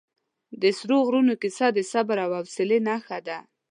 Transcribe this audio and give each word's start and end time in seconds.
د 0.61 0.63
سرو 0.77 0.97
غرونو 1.07 1.33
کیسه 1.41 1.67
د 1.73 1.79
صبر 1.91 2.17
او 2.25 2.31
حوصلې 2.39 2.79
نښه 2.87 3.19
ده. 3.27 3.37